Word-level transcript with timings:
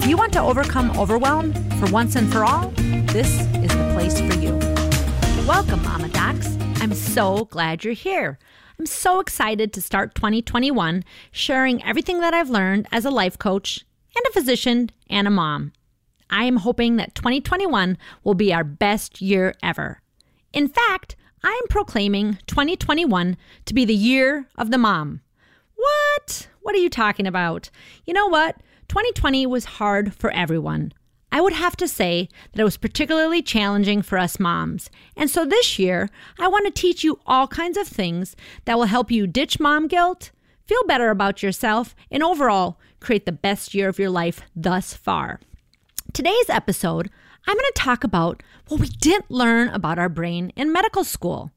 If 0.00 0.06
you 0.06 0.16
want 0.16 0.32
to 0.32 0.40
overcome 0.40 0.98
overwhelm 0.98 1.52
for 1.78 1.84
once 1.90 2.16
and 2.16 2.32
for 2.32 2.42
all, 2.42 2.70
this 3.12 3.42
is 3.42 3.68
the 3.68 3.90
place 3.92 4.18
for 4.18 4.34
you. 4.40 4.56
Welcome, 5.46 5.82
Mama 5.82 6.08
Docs. 6.08 6.56
I'm 6.80 6.94
so 6.94 7.44
glad 7.44 7.84
you're 7.84 7.92
here. 7.92 8.38
I'm 8.78 8.86
so 8.86 9.20
excited 9.20 9.74
to 9.74 9.82
start 9.82 10.14
2021 10.14 11.04
sharing 11.32 11.84
everything 11.84 12.20
that 12.20 12.32
I've 12.32 12.48
learned 12.48 12.88
as 12.90 13.04
a 13.04 13.10
life 13.10 13.38
coach 13.38 13.84
and 14.16 14.24
a 14.26 14.32
physician 14.32 14.90
and 15.10 15.28
a 15.28 15.30
mom. 15.30 15.74
I 16.30 16.44
am 16.44 16.56
hoping 16.56 16.96
that 16.96 17.14
2021 17.14 17.98
will 18.24 18.34
be 18.34 18.54
our 18.54 18.64
best 18.64 19.20
year 19.20 19.54
ever. 19.62 20.00
In 20.54 20.66
fact, 20.68 21.14
I 21.44 21.50
am 21.50 21.68
proclaiming 21.68 22.38
2021 22.46 23.36
to 23.66 23.74
be 23.74 23.84
the 23.84 23.94
year 23.94 24.48
of 24.56 24.70
the 24.70 24.78
mom. 24.78 25.20
What? 25.80 26.48
What 26.60 26.74
are 26.74 26.78
you 26.78 26.90
talking 26.90 27.26
about? 27.26 27.70
You 28.04 28.12
know 28.12 28.26
what? 28.26 28.56
2020 28.88 29.46
was 29.46 29.64
hard 29.64 30.14
for 30.14 30.30
everyone. 30.30 30.92
I 31.32 31.40
would 31.40 31.54
have 31.54 31.74
to 31.76 31.88
say 31.88 32.28
that 32.52 32.60
it 32.60 32.64
was 32.64 32.76
particularly 32.76 33.40
challenging 33.40 34.02
for 34.02 34.18
us 34.18 34.38
moms. 34.38 34.90
And 35.16 35.30
so 35.30 35.46
this 35.46 35.78
year, 35.78 36.10
I 36.38 36.48
want 36.48 36.66
to 36.66 36.82
teach 36.82 37.02
you 37.02 37.20
all 37.24 37.46
kinds 37.46 37.78
of 37.78 37.88
things 37.88 38.36
that 38.66 38.76
will 38.76 38.86
help 38.86 39.10
you 39.10 39.26
ditch 39.26 39.58
mom 39.58 39.86
guilt, 39.86 40.32
feel 40.66 40.84
better 40.84 41.08
about 41.08 41.42
yourself, 41.42 41.94
and 42.10 42.22
overall 42.22 42.78
create 42.98 43.24
the 43.24 43.32
best 43.32 43.72
year 43.72 43.88
of 43.88 43.98
your 43.98 44.10
life 44.10 44.42
thus 44.54 44.92
far. 44.92 45.40
Today's 46.12 46.50
episode, 46.50 47.08
I'm 47.46 47.56
going 47.56 47.72
to 47.72 47.82
talk 47.82 48.04
about 48.04 48.42
what 48.68 48.80
we 48.80 48.88
didn't 48.88 49.30
learn 49.30 49.68
about 49.68 49.98
our 49.98 50.10
brain 50.10 50.52
in 50.56 50.72
medical 50.72 51.04
school. 51.04 51.52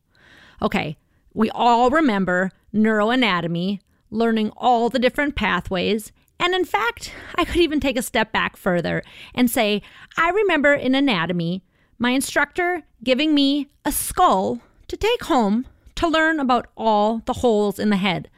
Okay, 0.61 0.95
we 1.33 1.49
all 1.49 1.89
remember 1.89 2.52
neuroanatomy, 2.73 3.80
learning 4.14 4.52
all 4.56 4.89
the 4.89 5.00
different 5.00 5.36
pathways, 5.36 6.11
and 6.39 6.53
in 6.53 6.66
fact, 6.66 7.11
I 7.36 7.45
could 7.45 7.61
even 7.61 7.80
take 7.80 7.97
a 7.97 8.03
step 8.03 8.31
back 8.31 8.58
further 8.58 9.03
and 9.33 9.50
say, 9.50 9.81
I 10.17 10.30
remember 10.30 10.73
in 10.73 10.95
anatomy, 10.95 11.64
my 11.97 12.11
instructor 12.11 12.83
giving 13.03 13.33
me 13.33 13.70
a 13.86 13.92
skull 13.92 14.61
to 14.88 14.97
take 14.97 15.23
home 15.23 15.66
to 15.95 16.08
learn 16.08 16.39
about 16.39 16.67
all 16.75 17.20
the 17.25 17.33
holes 17.33 17.80
in 17.80 17.89
the 17.89 17.97
head. 17.97 18.30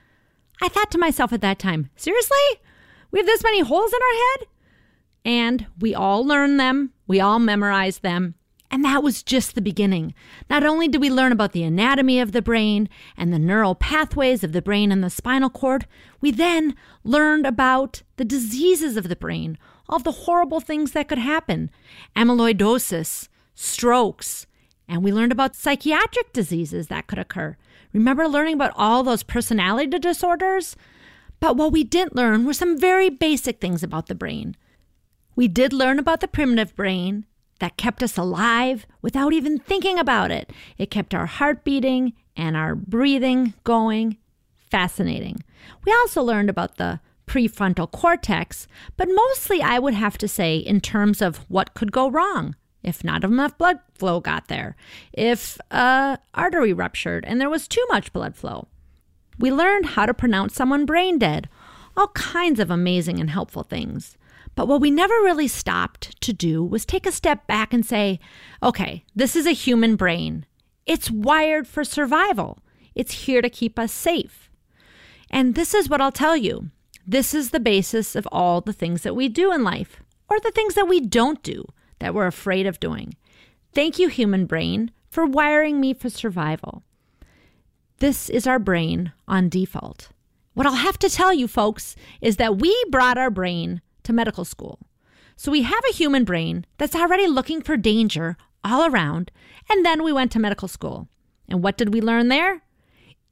I 0.61 0.67
thought 0.67 0.91
to 0.91 0.97
myself 0.97 1.33
at 1.33 1.41
that 1.41 1.59
time, 1.59 1.89
seriously? 1.95 2.37
We 3.11 3.19
have 3.19 3.25
this 3.25 3.43
many 3.43 3.61
holes 3.61 3.91
in 3.91 3.99
our 4.01 4.21
head? 4.39 4.47
And 5.25 5.67
we 5.79 5.95
all 5.95 6.25
learn 6.25 6.57
them, 6.57 6.91
we 7.07 7.19
all 7.19 7.39
memorize 7.39 7.99
them, 7.99 8.35
and 8.71 8.83
that 8.83 9.03
was 9.03 9.23
just 9.23 9.55
the 9.55 9.61
beginning. 9.61 10.13
Not 10.49 10.63
only 10.63 10.87
did 10.87 11.01
we 11.01 11.09
learn 11.09 11.31
about 11.31 11.51
the 11.51 11.63
anatomy 11.63 12.19
of 12.19 12.31
the 12.31 12.41
brain 12.41 12.89
and 13.15 13.31
the 13.31 13.39
neural 13.39 13.75
pathways 13.75 14.43
of 14.43 14.51
the 14.51 14.61
brain 14.61 14.91
and 14.91 15.03
the 15.03 15.09
spinal 15.09 15.49
cord, 15.49 15.87
we 16.21 16.31
then 16.31 16.75
learned 17.03 17.45
about 17.45 18.01
the 18.17 18.25
diseases 18.25 18.97
of 18.97 19.07
the 19.07 19.15
brain, 19.15 19.57
all 19.87 19.99
the 19.99 20.11
horrible 20.11 20.59
things 20.59 20.91
that 20.91 21.07
could 21.07 21.19
happen 21.19 21.69
amyloidosis, 22.15 23.29
strokes, 23.53 24.47
and 24.87 25.03
we 25.03 25.11
learned 25.11 25.31
about 25.31 25.55
psychiatric 25.55 26.33
diseases 26.33 26.87
that 26.87 27.07
could 27.07 27.19
occur. 27.19 27.57
Remember 27.93 28.27
learning 28.27 28.55
about 28.55 28.73
all 28.75 29.03
those 29.03 29.23
personality 29.23 29.97
disorders? 29.99 30.75
But 31.39 31.57
what 31.57 31.71
we 31.71 31.83
didn't 31.83 32.15
learn 32.15 32.45
were 32.45 32.53
some 32.53 32.77
very 32.77 33.09
basic 33.09 33.59
things 33.59 33.83
about 33.83 34.07
the 34.07 34.15
brain. 34.15 34.55
We 35.35 35.47
did 35.47 35.73
learn 35.73 35.99
about 35.99 36.21
the 36.21 36.27
primitive 36.27 36.75
brain 36.75 37.25
that 37.59 37.77
kept 37.77 38.03
us 38.03 38.17
alive 38.17 38.85
without 39.01 39.33
even 39.33 39.57
thinking 39.57 39.97
about 39.97 40.31
it. 40.31 40.51
It 40.77 40.91
kept 40.91 41.13
our 41.13 41.25
heart 41.25 41.63
beating 41.63 42.13
and 42.35 42.57
our 42.57 42.75
breathing 42.75 43.53
going. 43.63 44.17
Fascinating. 44.69 45.43
We 45.85 45.91
also 45.93 46.21
learned 46.21 46.49
about 46.49 46.77
the 46.77 46.99
prefrontal 47.27 47.91
cortex, 47.91 48.67
but 48.97 49.07
mostly 49.11 49.61
I 49.61 49.79
would 49.79 49.93
have 49.93 50.17
to 50.19 50.27
say 50.27 50.57
in 50.57 50.81
terms 50.81 51.21
of 51.21 51.37
what 51.49 51.73
could 51.73 51.91
go 51.91 52.09
wrong 52.09 52.55
if 52.85 53.03
not 53.03 53.23
enough 53.23 53.57
blood 53.57 53.79
flow 53.95 54.19
got 54.19 54.47
there, 54.47 54.75
if 55.11 55.57
a 55.71 56.19
artery 56.35 56.71
ruptured 56.71 57.25
and 57.25 57.41
there 57.41 57.49
was 57.49 57.67
too 57.67 57.83
much 57.89 58.13
blood 58.13 58.35
flow. 58.35 58.67
We 59.39 59.51
learned 59.51 59.87
how 59.87 60.05
to 60.05 60.13
pronounce 60.13 60.53
someone 60.53 60.85
brain 60.85 61.17
dead, 61.17 61.49
all 61.97 62.09
kinds 62.09 62.59
of 62.59 62.69
amazing 62.69 63.19
and 63.19 63.31
helpful 63.31 63.63
things. 63.63 64.17
But 64.55 64.67
what 64.67 64.81
we 64.81 64.89
never 64.89 65.13
really 65.15 65.47
stopped 65.47 66.19
to 66.21 66.33
do 66.33 66.63
was 66.63 66.85
take 66.85 67.05
a 67.05 67.11
step 67.11 67.45
back 67.45 67.73
and 67.73 67.85
say, 67.85 68.19
okay, 68.63 69.03
this 69.15 69.35
is 69.35 69.45
a 69.45 69.51
human 69.51 69.95
brain. 69.95 70.45
It's 70.85 71.11
wired 71.11 71.67
for 71.67 71.83
survival. 71.83 72.59
It's 72.95 73.25
here 73.25 73.41
to 73.41 73.49
keep 73.49 73.77
us 73.77 73.91
safe. 73.91 74.49
And 75.29 75.55
this 75.55 75.73
is 75.73 75.89
what 75.89 76.01
I'll 76.01 76.11
tell 76.11 76.37
you 76.37 76.69
this 77.07 77.35
is 77.35 77.51
the 77.51 77.59
basis 77.59 78.15
of 78.15 78.27
all 78.31 78.61
the 78.61 78.73
things 78.73 79.03
that 79.03 79.15
we 79.15 79.29
do 79.29 79.51
in 79.51 79.63
life, 79.63 80.01
or 80.27 80.39
the 80.39 80.51
things 80.51 80.73
that 80.73 80.87
we 80.87 80.99
don't 80.99 81.43
do 81.43 81.65
that 81.99 82.15
we're 82.15 82.25
afraid 82.25 82.65
of 82.65 82.79
doing. 82.79 83.13
Thank 83.73 83.99
you, 83.99 84.07
human 84.07 84.47
brain, 84.47 84.89
for 85.11 85.25
wiring 85.25 85.79
me 85.79 85.93
for 85.93 86.09
survival. 86.09 86.83
This 87.99 88.29
is 88.29 88.47
our 88.47 88.57
brain 88.57 89.11
on 89.27 89.49
default. 89.49 90.09
What 90.55 90.65
I'll 90.65 90.73
have 90.73 90.97
to 90.99 91.09
tell 91.09 91.33
you, 91.33 91.47
folks, 91.47 91.95
is 92.21 92.37
that 92.37 92.57
we 92.57 92.75
brought 92.89 93.17
our 93.17 93.29
brain 93.29 93.81
to 94.05 94.13
medical 94.13 94.45
school. 94.45 94.79
So 95.35 95.51
we 95.51 95.63
have 95.63 95.83
a 95.89 95.93
human 95.93 96.23
brain 96.23 96.65
that's 96.77 96.95
already 96.95 97.27
looking 97.27 97.61
for 97.61 97.77
danger 97.77 98.37
all 98.63 98.85
around, 98.85 99.31
and 99.69 99.85
then 99.85 100.03
we 100.03 100.13
went 100.13 100.31
to 100.31 100.39
medical 100.39 100.67
school. 100.67 101.07
And 101.47 101.61
what 101.61 101.77
did 101.77 101.93
we 101.93 102.01
learn 102.01 102.29
there? 102.29 102.61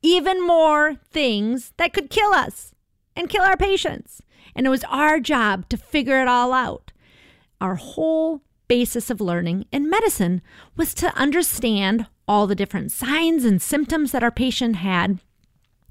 Even 0.01 0.45
more 0.45 0.95
things 1.11 1.73
that 1.78 1.94
could 1.94 2.09
kill 2.09 2.34
us 2.34 2.73
and 3.16 3.29
kill 3.29 3.44
our 3.44 3.57
patients. 3.57 4.22
And 4.56 4.67
it 4.67 4.69
was 4.69 4.84
our 4.85 5.19
job 5.19 5.69
to 5.69 5.78
figure 5.78 6.22
it 6.22 6.28
all 6.28 6.53
out. 6.53 6.91
Our 7.61 7.75
whole 7.75 8.41
basis 8.67 9.09
of 9.09 9.22
learning 9.22 9.66
in 9.72 9.90
medicine 9.90 10.41
was 10.75 10.94
to 10.95 11.16
understand 11.16 12.07
all 12.28 12.47
the 12.47 12.55
different 12.55 12.91
signs 12.91 13.45
and 13.45 13.61
symptoms 13.61 14.11
that 14.11 14.23
our 14.23 14.31
patient 14.31 14.78
had 14.78 15.19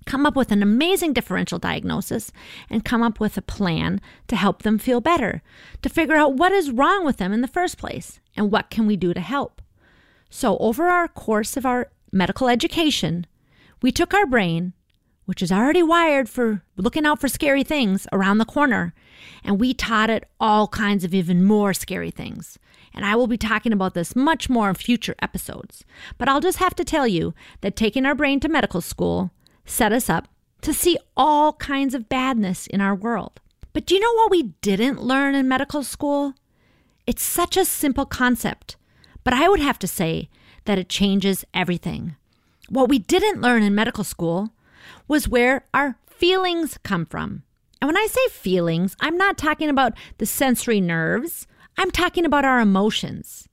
come 0.07 0.27
up 0.27 0.37
with 0.37 0.53
an 0.53 0.63
amazing 0.63 1.13
differential 1.13 1.59
diagnosis 1.59 2.33
and 2.69 2.85
come 2.85 3.03
up 3.03 3.21
with 3.21 3.37
a 3.37 3.43
plan 3.43 4.01
to 4.29 4.37
help 4.37 4.63
them 4.63 4.79
feel 4.79 5.01
better, 5.01 5.43
to 5.83 5.89
figure 5.89 6.17
out 6.17 6.35
what 6.35 6.53
is 6.53 6.71
wrong 6.71 7.05
with 7.05 7.19
them 7.19 7.33
in 7.33 7.41
the 7.41 7.49
first 7.49 7.79
place 7.79 8.21
and 8.37 8.51
what 8.51 8.71
can 8.71 8.87
we 8.87 8.97
do 8.97 9.15
to 9.15 9.21
help. 9.21 9.63
So, 10.31 10.57
over 10.59 10.89
our 10.89 11.09
course 11.09 11.57
of 11.57 11.67
our 11.67 11.91
medical 12.11 12.49
education, 12.49 13.27
we 13.83 13.93
took 13.93 14.15
our 14.15 14.27
brain, 14.27 14.73
which 15.27 15.43
is 15.43 15.53
already 15.53 15.83
wired 15.83 16.29
for 16.29 16.63
looking 16.77 17.05
out 17.05 17.21
for 17.21 17.29
scary 17.29 17.65
things 17.65 18.07
around 18.13 18.39
the 18.39 18.45
corner, 18.45 18.95
and 19.45 19.61
we 19.61 19.75
taught 19.75 20.11
it 20.11 20.29
all 20.41 20.69
kinds 20.69 21.05
of 21.05 21.15
even 21.15 21.45
more 21.45 21.75
scary 21.75 22.11
things. 22.11 22.59
And 22.95 23.05
I 23.05 23.17
will 23.17 23.27
be 23.27 23.39
talking 23.39 23.73
about 23.73 23.95
this 23.95 24.15
much 24.15 24.51
more 24.51 24.69
in 24.69 24.75
future 24.75 25.15
episodes. 25.21 25.85
But 26.19 26.29
I'll 26.29 26.41
just 26.41 26.59
have 26.59 26.75
to 26.77 26.85
tell 26.85 27.07
you 27.07 27.35
that 27.61 27.77
taking 27.77 28.05
our 28.05 28.15
brain 28.15 28.41
to 28.41 28.49
medical 28.49 28.81
school 28.81 29.31
set 29.65 29.93
us 29.93 30.09
up 30.11 30.29
to 30.63 30.73
see 30.73 30.97
all 31.17 31.55
kinds 31.55 31.95
of 31.95 32.09
badness 32.09 32.67
in 32.67 32.81
our 32.81 32.95
world. 32.95 33.41
But 33.73 33.87
do 33.87 33.95
you 33.95 34.01
know 34.01 34.13
what 34.15 34.31
we 34.31 34.55
didn't 34.61 35.03
learn 35.03 35.35
in 35.35 35.49
medical 35.49 35.83
school? 35.83 36.35
It's 37.07 37.23
such 37.23 37.57
a 37.57 37.65
simple 37.65 38.07
concept, 38.07 38.77
but 39.25 39.35
I 39.35 39.49
would 39.49 39.61
have 39.61 39.79
to 39.81 39.89
say 39.89 40.29
that 40.65 40.79
it 40.79 40.89
changes 40.89 41.45
everything. 41.53 42.17
What 42.69 42.89
we 42.89 42.99
didn't 42.99 43.41
learn 43.41 43.63
in 43.63 43.75
medical 43.75 44.05
school 44.05 44.51
was 45.09 45.29
where 45.29 45.65
our 45.75 45.97
feelings 46.07 46.79
come 46.83 47.07
from. 47.07 47.43
And 47.81 47.89
when 47.89 47.97
I 47.97 48.07
say 48.07 48.29
feelings, 48.31 48.97
I'm 49.01 49.17
not 49.17 49.37
talking 49.37 49.69
about 49.69 49.95
the 50.19 50.27
sensory 50.27 50.81
nerves, 50.81 51.49
I'm 51.77 51.91
talking 51.91 52.25
about 52.25 52.45
our 52.45 52.61
emotions. 52.61 53.49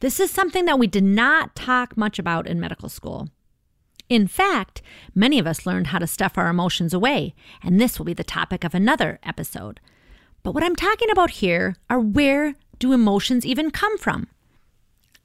This 0.00 0.20
is 0.20 0.30
something 0.30 0.66
that 0.66 0.78
we 0.78 0.86
did 0.86 1.04
not 1.04 1.54
talk 1.54 1.96
much 1.96 2.18
about 2.18 2.46
in 2.46 2.60
medical 2.60 2.88
school. 2.88 3.28
In 4.12 4.26
fact, 4.26 4.82
many 5.14 5.38
of 5.38 5.46
us 5.46 5.64
learned 5.64 5.86
how 5.86 5.98
to 5.98 6.06
stuff 6.06 6.36
our 6.36 6.48
emotions 6.48 6.92
away, 6.92 7.34
and 7.62 7.80
this 7.80 7.98
will 7.98 8.04
be 8.04 8.12
the 8.12 8.22
topic 8.22 8.62
of 8.62 8.74
another 8.74 9.18
episode. 9.22 9.80
But 10.42 10.52
what 10.52 10.62
I'm 10.62 10.76
talking 10.76 11.08
about 11.10 11.30
here 11.30 11.76
are 11.88 11.98
where 11.98 12.54
do 12.78 12.92
emotions 12.92 13.46
even 13.46 13.70
come 13.70 13.96
from? 13.96 14.26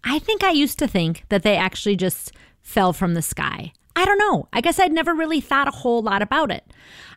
I 0.06 0.20
think 0.20 0.42
I 0.42 0.52
used 0.52 0.80
to 0.80 0.88
think 0.88 1.26
that 1.28 1.44
they 1.44 1.58
actually 1.58 1.98
just 1.98 2.32
fell 2.62 2.94
from 2.94 3.14
the 3.14 3.22
sky. 3.22 3.74
I 3.94 4.06
don't 4.06 4.20
know. 4.20 4.48
I 4.54 4.62
guess 4.62 4.80
I'd 4.80 4.94
never 4.94 5.14
really 5.14 5.42
thought 5.42 5.68
a 5.68 5.72
whole 5.72 6.02
lot 6.02 6.22
about 6.22 6.50
it. 6.50 6.64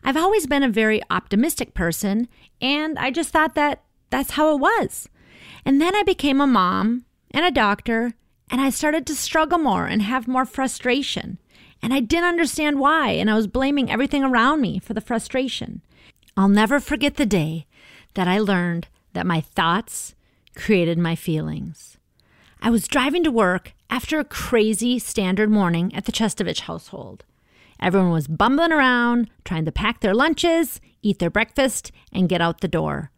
I've 0.03 0.17
always 0.17 0.47
been 0.47 0.63
a 0.63 0.69
very 0.69 1.01
optimistic 1.09 1.73
person, 1.73 2.27
and 2.59 2.99
I 2.99 3.11
just 3.11 3.29
thought 3.29 3.55
that 3.55 3.81
that's 4.09 4.31
how 4.31 4.53
it 4.53 4.59
was. 4.59 5.07
And 5.63 5.79
then 5.79 5.95
I 5.95 6.03
became 6.03 6.41
a 6.41 6.47
mom 6.47 7.05
and 7.33 7.45
a 7.45 7.49
doctor, 7.49 8.11
and 8.49 8.59
I 8.59 8.71
started 8.71 9.07
to 9.07 9.15
struggle 9.15 9.57
more 9.57 9.85
and 9.85 10.01
have 10.01 10.27
more 10.27 10.43
frustration. 10.43 11.37
And 11.81 11.93
I 11.93 11.99
didn't 11.99 12.29
understand 12.29 12.79
why, 12.79 13.11
and 13.11 13.29
I 13.29 13.35
was 13.35 13.47
blaming 13.47 13.89
everything 13.89 14.23
around 14.23 14.61
me 14.61 14.79
for 14.79 14.93
the 14.93 15.01
frustration. 15.01 15.81
I'll 16.37 16.49
never 16.49 16.79
forget 16.79 17.15
the 17.15 17.25
day 17.25 17.65
that 18.13 18.27
I 18.27 18.39
learned 18.39 18.87
that 19.13 19.25
my 19.25 19.41
thoughts 19.41 20.15
created 20.55 20.97
my 20.97 21.15
feelings. 21.15 21.97
I 22.61 22.69
was 22.69 22.87
driving 22.87 23.23
to 23.23 23.31
work 23.31 23.73
after 23.89 24.19
a 24.19 24.25
crazy 24.25 24.99
standard 24.99 25.49
morning 25.49 25.93
at 25.95 26.05
the 26.05 26.11
Chestovich 26.11 26.61
household. 26.61 27.23
Everyone 27.79 28.11
was 28.11 28.27
bumbling 28.27 28.71
around, 28.71 29.29
trying 29.43 29.65
to 29.65 29.71
pack 29.71 30.01
their 30.01 30.13
lunches, 30.13 30.79
eat 31.01 31.17
their 31.17 31.31
breakfast, 31.31 31.91
and 32.13 32.29
get 32.29 32.41
out 32.41 32.61
the 32.61 32.67
door. 32.67 33.11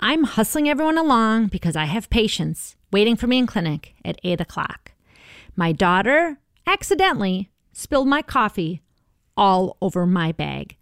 I'm 0.00 0.24
hustling 0.24 0.68
everyone 0.68 0.96
along 0.96 1.48
because 1.48 1.76
I 1.76 1.84
have 1.84 2.08
patients 2.08 2.76
waiting 2.90 3.16
for 3.16 3.26
me 3.26 3.38
in 3.38 3.46
clinic 3.46 3.94
at 4.04 4.18
8 4.24 4.40
o'clock. 4.40 4.92
My 5.54 5.72
daughter 5.72 6.38
accidentally 6.66 7.50
spilled 7.78 8.08
my 8.08 8.20
coffee 8.20 8.82
all 9.36 9.76
over 9.80 10.04
my 10.04 10.32
bag. 10.32 10.76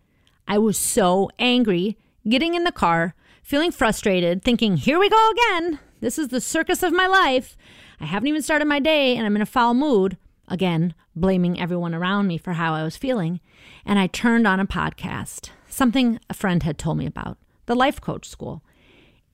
I 0.48 0.56
was 0.56 0.78
so 0.78 1.30
angry 1.38 1.98
getting 2.26 2.54
in 2.54 2.64
the 2.64 2.72
car, 2.72 3.14
feeling 3.42 3.70
frustrated, 3.70 4.42
thinking, 4.42 4.78
here 4.78 4.98
we 4.98 5.10
go 5.10 5.30
again. 5.30 5.78
This 6.00 6.18
is 6.18 6.28
the 6.28 6.40
circus 6.40 6.82
of 6.82 6.94
my 6.94 7.06
life. 7.06 7.54
I 8.00 8.06
haven't 8.06 8.28
even 8.28 8.40
started 8.40 8.64
my 8.64 8.80
day 8.80 9.14
and 9.14 9.26
I'm 9.26 9.36
in 9.36 9.42
a 9.42 9.46
foul 9.46 9.74
mood. 9.74 10.16
Again, 10.48 10.94
blaming 11.14 11.60
everyone 11.60 11.94
around 11.94 12.28
me 12.28 12.38
for 12.38 12.54
how 12.54 12.72
I 12.72 12.82
was 12.82 12.96
feeling. 12.96 13.40
And 13.84 13.98
I 13.98 14.06
turned 14.06 14.46
on 14.46 14.58
a 14.58 14.66
podcast, 14.66 15.50
something 15.68 16.18
a 16.30 16.34
friend 16.34 16.62
had 16.62 16.78
told 16.78 16.96
me 16.96 17.04
about, 17.04 17.36
the 17.66 17.74
Life 17.74 18.00
Coach 18.00 18.26
School. 18.26 18.62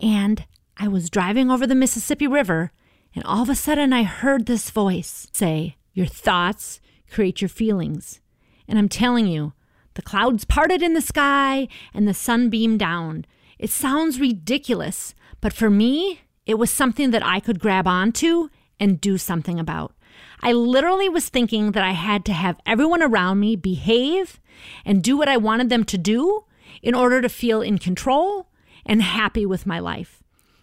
And 0.00 0.46
I 0.76 0.88
was 0.88 1.10
driving 1.10 1.48
over 1.48 1.64
the 1.64 1.76
Mississippi 1.76 2.26
River, 2.26 2.72
and 3.14 3.22
all 3.24 3.42
of 3.42 3.48
a 3.48 3.54
sudden 3.54 3.92
I 3.92 4.02
heard 4.02 4.46
this 4.46 4.70
voice 4.70 5.28
say, 5.32 5.76
Your 5.92 6.06
thoughts 6.06 6.80
create 7.12 7.40
your 7.40 7.48
feelings. 7.48 8.20
And 8.66 8.78
I'm 8.78 8.88
telling 8.88 9.26
you, 9.26 9.52
the 9.94 10.02
clouds 10.02 10.44
parted 10.44 10.82
in 10.82 10.94
the 10.94 11.00
sky 11.00 11.68
and 11.92 12.08
the 12.08 12.14
sun 12.14 12.48
beamed 12.48 12.78
down. 12.78 13.26
It 13.58 13.70
sounds 13.70 14.18
ridiculous, 14.18 15.14
but 15.40 15.52
for 15.52 15.70
me, 15.70 16.22
it 16.46 16.54
was 16.54 16.70
something 16.70 17.10
that 17.10 17.24
I 17.24 17.40
could 17.40 17.60
grab 17.60 17.86
onto 17.86 18.48
and 18.80 19.00
do 19.00 19.18
something 19.18 19.60
about. 19.60 19.94
I 20.40 20.52
literally 20.52 21.08
was 21.08 21.28
thinking 21.28 21.72
that 21.72 21.84
I 21.84 21.92
had 21.92 22.24
to 22.26 22.32
have 22.32 22.60
everyone 22.66 23.02
around 23.02 23.38
me 23.38 23.54
behave 23.54 24.40
and 24.84 25.02
do 25.02 25.16
what 25.16 25.28
I 25.28 25.36
wanted 25.36 25.68
them 25.68 25.84
to 25.84 25.98
do 25.98 26.44
in 26.82 26.94
order 26.94 27.20
to 27.22 27.28
feel 27.28 27.62
in 27.62 27.78
control 27.78 28.48
and 28.84 29.02
happy 29.02 29.46
with 29.46 29.66
my 29.66 29.78
life. 29.78 30.21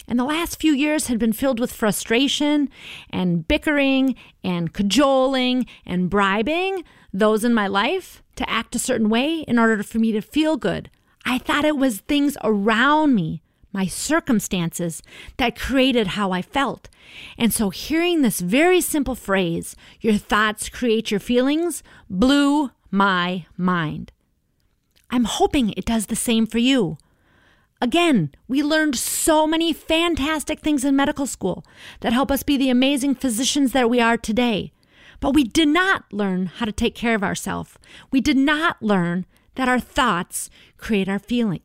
And 0.09 0.17
the 0.17 0.25
last 0.25 0.59
few 0.59 0.73
years 0.73 1.05
had 1.05 1.19
been 1.19 1.33
filled 1.33 1.59
with 1.59 1.71
frustration 1.71 2.69
and 3.11 3.47
bickering 3.47 4.15
and 4.43 4.73
cajoling 4.73 5.67
and 5.85 6.09
bribing 6.09 6.83
those 7.13 7.43
in 7.43 7.53
my 7.53 7.67
life 7.67 8.23
to 8.35 8.49
act 8.49 8.75
a 8.75 8.79
certain 8.79 9.09
way 9.09 9.41
in 9.47 9.59
order 9.59 9.83
for 9.83 9.99
me 9.99 10.11
to 10.11 10.21
feel 10.21 10.57
good. 10.57 10.89
I 11.25 11.37
thought 11.37 11.63
it 11.63 11.77
was 11.77 11.99
things 11.99 12.37
around 12.43 13.13
me 13.13 13.43
my 13.71 13.85
circumstances 13.85 15.03
that 15.37 15.55
created 15.55 16.07
how 16.07 16.31
I 16.31 16.41
felt. 16.41 16.89
And 17.37 17.53
so, 17.53 17.69
hearing 17.69 18.23
this 18.23 18.39
very 18.39 18.81
simple 18.81 19.13
phrase, 19.13 19.75
your 20.01 20.17
thoughts 20.17 20.69
create 20.69 21.11
your 21.11 21.19
feelings, 21.19 21.83
blew 22.09 22.71
my 22.89 23.45
mind. 23.57 24.11
I'm 25.11 25.25
hoping 25.25 25.69
it 25.71 25.85
does 25.85 26.07
the 26.07 26.15
same 26.15 26.47
for 26.47 26.57
you. 26.57 26.97
Again, 27.81 28.31
we 28.47 28.61
learned 28.61 28.97
so 28.97 29.47
many 29.47 29.71
fantastic 29.71 30.59
things 30.59 30.83
in 30.83 30.95
medical 30.95 31.25
school 31.25 31.65
that 32.01 32.11
help 32.11 32.29
us 32.29 32.43
be 32.43 32.57
the 32.57 32.69
amazing 32.69 33.15
physicians 33.15 33.71
that 33.71 33.89
we 33.89 34.01
are 34.01 34.17
today. 34.17 34.73
But 35.21 35.33
we 35.33 35.43
did 35.43 35.69
not 35.69 36.11
learn 36.11 36.47
how 36.47 36.65
to 36.65 36.71
take 36.71 36.95
care 36.95 37.15
of 37.15 37.23
ourselves. 37.23 37.77
We 38.11 38.21
did 38.21 38.37
not 38.37 38.81
learn 38.81 39.25
that 39.55 39.69
our 39.69 39.79
thoughts 39.79 40.49
create 40.77 41.07
our 41.07 41.19
feelings. 41.19 41.63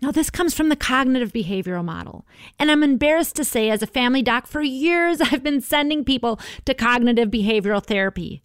Now, 0.00 0.10
this 0.10 0.30
comes 0.30 0.52
from 0.52 0.68
the 0.68 0.76
cognitive 0.76 1.32
behavioral 1.32 1.84
model. 1.84 2.26
And 2.58 2.70
I'm 2.70 2.82
embarrassed 2.82 3.36
to 3.36 3.44
say, 3.44 3.70
as 3.70 3.82
a 3.82 3.86
family 3.86 4.20
doc, 4.20 4.46
for 4.46 4.62
years 4.62 5.20
I've 5.20 5.42
been 5.42 5.60
sending 5.60 6.04
people 6.04 6.38
to 6.64 6.74
cognitive 6.74 7.30
behavioral 7.30 7.84
therapy. 7.84 8.42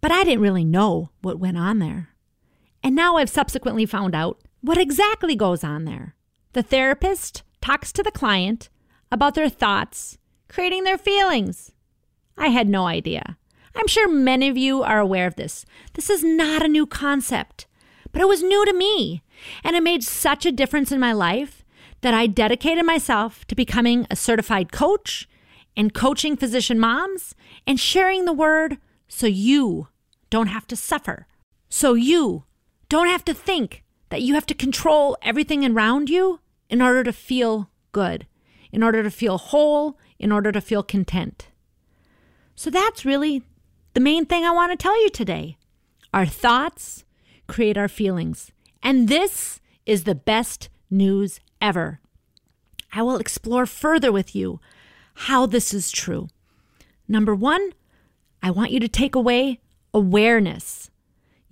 But 0.00 0.12
I 0.12 0.24
didn't 0.24 0.42
really 0.42 0.64
know 0.64 1.10
what 1.22 1.38
went 1.38 1.56
on 1.56 1.78
there. 1.78 2.10
And 2.82 2.94
now 2.94 3.16
I've 3.16 3.30
subsequently 3.30 3.86
found 3.86 4.14
out 4.14 4.42
what 4.64 4.78
exactly 4.78 5.36
goes 5.36 5.62
on 5.62 5.84
there. 5.84 6.14
The 6.54 6.62
therapist 6.62 7.42
talks 7.60 7.92
to 7.92 8.02
the 8.02 8.10
client 8.10 8.70
about 9.12 9.34
their 9.34 9.50
thoughts, 9.50 10.16
creating 10.48 10.84
their 10.84 10.96
feelings. 10.96 11.72
I 12.38 12.48
had 12.48 12.66
no 12.66 12.86
idea. 12.86 13.36
I'm 13.76 13.86
sure 13.86 14.08
many 14.08 14.48
of 14.48 14.56
you 14.56 14.82
are 14.82 14.98
aware 14.98 15.26
of 15.26 15.34
this. 15.34 15.66
This 15.92 16.08
is 16.08 16.24
not 16.24 16.64
a 16.64 16.68
new 16.68 16.86
concept, 16.86 17.66
but 18.10 18.22
it 18.22 18.28
was 18.28 18.42
new 18.42 18.64
to 18.64 18.72
me. 18.72 19.22
And 19.62 19.76
it 19.76 19.82
made 19.82 20.02
such 20.02 20.46
a 20.46 20.52
difference 20.52 20.90
in 20.90 20.98
my 20.98 21.12
life 21.12 21.62
that 22.00 22.14
I 22.14 22.26
dedicated 22.26 22.86
myself 22.86 23.46
to 23.48 23.54
becoming 23.54 24.06
a 24.10 24.16
certified 24.16 24.72
coach 24.72 25.28
and 25.76 25.92
coaching 25.92 26.38
physician 26.38 26.78
moms 26.80 27.34
and 27.66 27.78
sharing 27.78 28.24
the 28.24 28.32
word 28.32 28.78
so 29.08 29.26
you 29.26 29.88
don't 30.30 30.46
have 30.46 30.66
to 30.68 30.76
suffer. 30.76 31.26
So 31.68 31.92
you 31.92 32.44
don't 32.88 33.08
have 33.08 33.26
to 33.26 33.34
think 33.34 33.83
that 34.14 34.22
you 34.22 34.34
have 34.34 34.46
to 34.46 34.54
control 34.54 35.16
everything 35.22 35.66
around 35.66 36.08
you 36.08 36.38
in 36.70 36.80
order 36.80 37.02
to 37.02 37.12
feel 37.12 37.68
good, 37.90 38.28
in 38.70 38.80
order 38.80 39.02
to 39.02 39.10
feel 39.10 39.38
whole, 39.38 39.98
in 40.20 40.30
order 40.30 40.52
to 40.52 40.60
feel 40.60 40.84
content. 40.84 41.48
So 42.54 42.70
that's 42.70 43.04
really 43.04 43.42
the 43.92 43.98
main 43.98 44.24
thing 44.24 44.44
I 44.44 44.52
want 44.52 44.70
to 44.70 44.80
tell 44.80 45.02
you 45.02 45.10
today. 45.10 45.56
Our 46.12 46.26
thoughts 46.26 47.02
create 47.48 47.76
our 47.76 47.88
feelings. 47.88 48.52
And 48.84 49.08
this 49.08 49.60
is 49.84 50.04
the 50.04 50.14
best 50.14 50.68
news 50.88 51.40
ever. 51.60 51.98
I 52.92 53.02
will 53.02 53.16
explore 53.16 53.66
further 53.66 54.12
with 54.12 54.32
you 54.32 54.60
how 55.14 55.44
this 55.44 55.74
is 55.74 55.90
true. 55.90 56.28
Number 57.08 57.34
one, 57.34 57.72
I 58.40 58.52
want 58.52 58.70
you 58.70 58.78
to 58.78 58.86
take 58.86 59.16
away 59.16 59.58
awareness. 59.92 60.88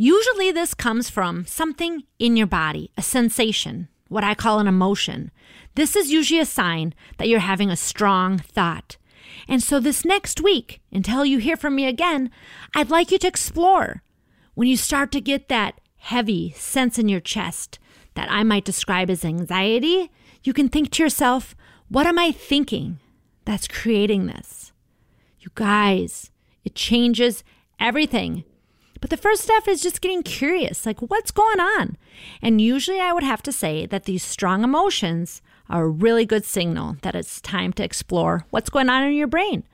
Usually, 0.04 0.50
this 0.50 0.74
comes 0.74 1.08
from 1.08 1.46
something 1.46 2.02
in 2.18 2.36
your 2.36 2.48
body, 2.48 2.90
a 2.96 3.02
sensation, 3.02 3.86
what 4.08 4.24
I 4.24 4.34
call 4.34 4.58
an 4.58 4.66
emotion. 4.66 5.30
This 5.76 5.94
is 5.94 6.10
usually 6.10 6.40
a 6.40 6.44
sign 6.44 6.92
that 7.18 7.28
you're 7.28 7.38
having 7.38 7.70
a 7.70 7.76
strong 7.76 8.38
thought. 8.38 8.96
And 9.46 9.62
so, 9.62 9.78
this 9.78 10.04
next 10.04 10.40
week, 10.40 10.80
until 10.90 11.24
you 11.24 11.38
hear 11.38 11.56
from 11.56 11.76
me 11.76 11.86
again, 11.86 12.32
I'd 12.74 12.90
like 12.90 13.12
you 13.12 13.18
to 13.18 13.28
explore 13.28 14.02
when 14.54 14.66
you 14.66 14.76
start 14.76 15.12
to 15.12 15.20
get 15.20 15.48
that 15.48 15.80
heavy 15.98 16.50
sense 16.56 16.98
in 16.98 17.08
your 17.08 17.20
chest 17.20 17.78
that 18.14 18.28
I 18.28 18.42
might 18.42 18.64
describe 18.64 19.08
as 19.08 19.24
anxiety, 19.24 20.10
you 20.42 20.52
can 20.52 20.68
think 20.68 20.90
to 20.90 21.02
yourself, 21.04 21.54
what 21.88 22.08
am 22.08 22.18
I 22.18 22.32
thinking 22.32 22.98
that's 23.44 23.68
creating 23.68 24.26
this? 24.26 24.72
You 25.38 25.52
guys, 25.54 26.32
it 26.64 26.74
changes 26.74 27.44
everything. 27.78 28.42
But 29.02 29.10
the 29.10 29.16
first 29.16 29.42
step 29.42 29.66
is 29.66 29.82
just 29.82 30.00
getting 30.00 30.22
curious 30.22 30.86
like, 30.86 31.00
what's 31.00 31.32
going 31.32 31.58
on? 31.58 31.98
And 32.40 32.60
usually 32.60 33.00
I 33.00 33.12
would 33.12 33.24
have 33.24 33.42
to 33.42 33.52
say 33.52 33.84
that 33.84 34.04
these 34.04 34.22
strong 34.22 34.62
emotions 34.62 35.42
are 35.68 35.82
a 35.82 35.88
really 35.88 36.24
good 36.24 36.44
signal 36.44 36.98
that 37.02 37.16
it's 37.16 37.40
time 37.40 37.72
to 37.74 37.84
explore 37.84 38.46
what's 38.50 38.70
going 38.70 38.88
on 38.88 39.02
in 39.02 39.14
your 39.14 39.26
brain. 39.26 39.64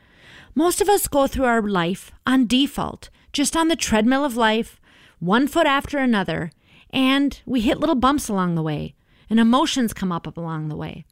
Most 0.54 0.80
of 0.80 0.88
us 0.88 1.06
go 1.08 1.26
through 1.26 1.44
our 1.44 1.60
life 1.60 2.10
on 2.26 2.46
default, 2.46 3.10
just 3.34 3.54
on 3.54 3.68
the 3.68 3.76
treadmill 3.76 4.24
of 4.24 4.34
life, 4.34 4.80
one 5.18 5.46
foot 5.46 5.66
after 5.66 5.98
another, 5.98 6.50
and 6.88 7.42
we 7.44 7.60
hit 7.60 7.80
little 7.80 7.94
bumps 7.94 8.30
along 8.30 8.54
the 8.54 8.62
way, 8.62 8.94
and 9.28 9.38
emotions 9.38 9.92
come 9.92 10.10
up 10.10 10.38
along 10.38 10.68
the 10.68 10.76
way. 10.76 11.04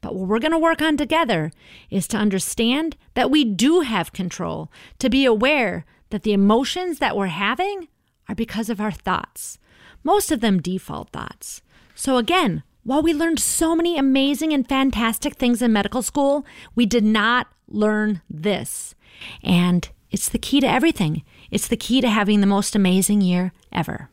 But 0.00 0.14
what 0.14 0.28
we're 0.28 0.38
going 0.38 0.52
to 0.52 0.58
work 0.58 0.80
on 0.80 0.96
together 0.96 1.52
is 1.90 2.08
to 2.08 2.16
understand 2.16 2.96
that 3.12 3.30
we 3.30 3.44
do 3.44 3.80
have 3.80 4.14
control, 4.14 4.72
to 4.98 5.10
be 5.10 5.26
aware 5.26 5.84
that 6.10 6.22
the 6.22 6.32
emotions 6.32 6.98
that 6.98 7.16
we're 7.16 7.26
having 7.26 7.88
are 8.28 8.34
because 8.34 8.68
of 8.68 8.80
our 8.80 8.92
thoughts, 8.92 9.58
most 10.04 10.30
of 10.30 10.40
them 10.40 10.60
default 10.60 11.10
thoughts. 11.10 11.62
So, 11.94 12.16
again, 12.16 12.62
while 12.82 13.02
we 13.02 13.12
learned 13.12 13.40
so 13.40 13.74
many 13.74 13.98
amazing 13.98 14.52
and 14.52 14.68
fantastic 14.68 15.34
things 15.34 15.60
in 15.60 15.72
medical 15.72 16.02
school, 16.02 16.46
we 16.74 16.86
did 16.86 17.04
not 17.04 17.48
learn 17.68 18.22
this. 18.28 18.94
And 19.42 19.88
it's 20.10 20.28
the 20.28 20.38
key 20.38 20.60
to 20.60 20.68
everything. 20.68 21.22
It's 21.50 21.68
the 21.68 21.76
key 21.76 22.00
to 22.00 22.08
having 22.08 22.40
the 22.40 22.46
most 22.46 22.74
amazing 22.74 23.20
year 23.20 23.52
ever. 23.72 24.08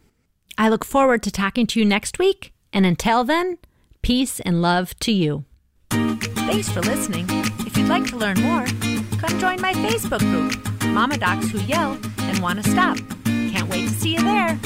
I 0.57 0.69
look 0.69 0.83
forward 0.83 1.23
to 1.23 1.31
talking 1.31 1.67
to 1.67 1.79
you 1.79 1.85
next 1.85 2.19
week, 2.19 2.51
and 2.73 2.85
until 2.85 3.23
then, 3.23 3.57
peace 4.01 4.39
and 4.41 4.61
love 4.61 4.97
to 5.01 5.11
you. 5.11 5.45
Thanks 5.89 6.69
for 6.69 6.81
listening. 6.81 7.25
If 7.59 7.77
you'd 7.77 7.89
like 7.89 8.07
to 8.07 8.17
learn 8.17 8.41
more, 8.41 8.65
come 9.19 9.39
join 9.39 9.61
my 9.61 9.73
Facebook 9.73 10.19
group, 10.19 10.53
Mama 10.93 11.17
Docs 11.17 11.49
Who 11.51 11.59
Yell 11.59 11.97
and 12.19 12.39
Want 12.39 12.63
to 12.63 12.69
Stop. 12.69 12.97
Can't 13.25 13.69
wait 13.69 13.87
to 13.87 13.93
see 13.93 14.13
you 14.15 14.21
there. 14.21 14.59